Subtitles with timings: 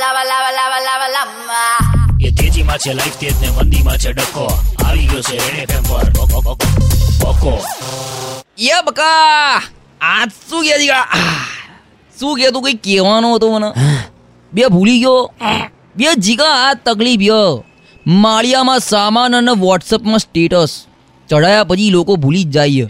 [0.00, 1.60] lava, લાવા લાવા લાવા lava.
[2.26, 4.44] એ તેજીમાં છે લાઈફ તેજ ને મંદીમાં છે ડખો
[4.84, 6.06] આવી ગયો છે રેડે ફેમ પર.
[7.20, 7.52] બકો
[8.66, 9.62] યે બકા
[10.00, 11.06] આ શું કે દીકરા?
[12.16, 13.70] શું કે તું કઈ કહેવાનો હતો મને?
[14.52, 15.30] બે ભૂલી ગયો?
[15.96, 17.64] બે જીગા આ તકલીફ યો.
[18.06, 20.72] માળિયામાં સામાન અને વોટ્સઅપમાં સ્ટેટસ
[21.28, 22.86] ચડાયા પછી લોકો ભૂલી જ જાય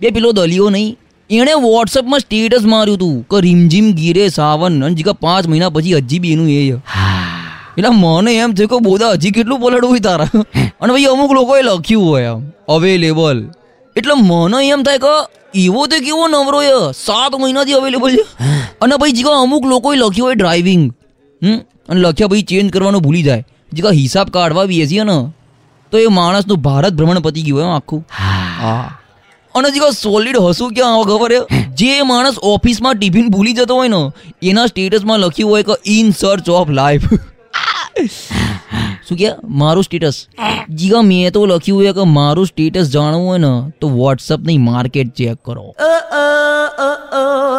[0.00, 0.96] બે પેલો દલિયો નહીં.
[1.30, 6.18] એણે વોટ્સઅપમાં સ્ટેટસ માર્યું તું કે રીમઝીમ ગીરે સાવન અને જીગા પાંચ મહિના પછી હજી
[6.18, 6.60] બી એનું એ
[7.78, 10.28] એટલે મને એમ થયું કે બોધા હજી કેટલું પલડવું હોય તારા?
[10.80, 13.44] અને ભાઈ અમુક લોકોએ લખ્યું હોય આમ અવેલેબલ
[13.96, 15.14] એટલે મને એમ થાય કે
[15.54, 18.24] એવો તો કેવો નવરો એ સાત મહિનાથી અવેલેબલ છે.
[18.80, 20.92] અને ભાઈ જીકા અમુક લોકોએ લખ્યું હોય ડ્રાઇવિંગ
[21.42, 21.58] હમ?
[21.88, 23.44] અને લખ્યા ભાઈ ચેન્જ કરવાનું ભૂલી જાય.
[23.72, 25.18] જીકા હિસાબ કાઢવા બેસીએ ને
[25.92, 28.06] તો એ માણસનું ભારત ભ્રમણ પતી ગયું એમ આખું.
[28.10, 28.99] હા.
[29.54, 31.62] અને જીગા સોલિડ હસું ક્યાં આવે ખબર છે?
[31.74, 36.48] જે માણસ ઓફિસમાં ટિફિન ભૂલી જતો હોય ને એના સ્ટેટસમાં લખ્યું હોય કે ઇન સર્ચ
[36.50, 37.04] ઓફ લાઈફ
[39.08, 40.26] શું કે મારું સ્ટેટસ
[40.74, 45.38] જીગા મેં તો લખ્યું હોય કે મારું સ્ટેટસ જાણવું હોય ને તો વોટ્સઅપની માર્કેટ ચેક
[45.44, 45.74] કરો.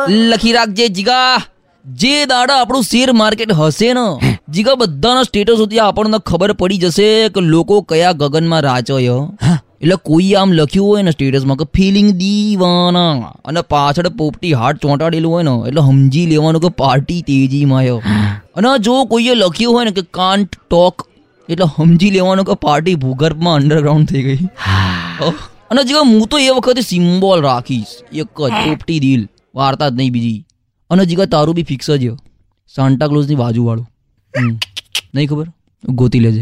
[0.10, 1.42] લખી રાખજે જીગા
[1.86, 7.30] જે દાડા આપણું શેર માર્કેટ હશે ને જીગા બધાના સ્ટેટસ સુધી આપણને ખબર પડી જશે
[7.30, 9.16] કે લોકો કયા ગગનમાં રાચોય
[9.82, 13.12] એટલે કોઈ આમ લખ્યું હોય ને સ્ટેટસમાં કે ફિલિંગ દીવાના.
[13.46, 18.02] અને પાછળ પોપટી હાર્ટ ચોંટાડેલું હોય ને એટલે સમજી લેવાનું કે પાર્ટી તેજીમાં આવ્યો
[18.56, 21.08] અને જો કોઈએ લખ્યું હોય ને કે કાન્ટ ટોક
[21.50, 24.38] એટલે સમજી લેવાનું કે પાર્ટી ભૂગર્ભમાં અંડરગ્રાઉન્ડ થઈ ગઈ.
[25.72, 27.86] અને જીગા હું તો એ વખતે સિમ્બોલ રાખીશ.
[28.14, 30.46] એક જ પોપટી દિલ વાર્તા જ નહીં બીજી.
[30.90, 32.10] અને જીગા તારું બી ફિક્સ જ
[32.76, 33.90] સાન્ટાક્લોઝની બાજુવાળું.
[34.40, 34.60] હમ.
[35.16, 35.48] નહીં ખબર?
[35.90, 36.42] ગોતી લેજે.